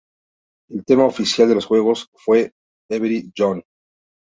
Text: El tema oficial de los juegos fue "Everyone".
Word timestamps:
El 0.71 0.83
tema 0.83 1.05
oficial 1.05 1.47
de 1.47 1.53
los 1.53 1.67
juegos 1.67 2.09
fue 2.15 2.53
"Everyone". 2.89 3.63